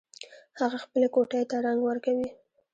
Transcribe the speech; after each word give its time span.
هغه 0.59 0.77
خپلې 0.83 1.07
کوټۍ 1.15 1.43
ته 1.49 1.55
رنګ 1.65 1.79
ورکوي 1.85 2.27